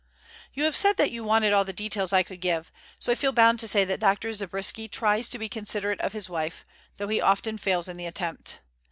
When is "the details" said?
1.63-2.11